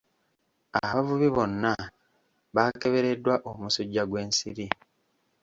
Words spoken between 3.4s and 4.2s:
omusujja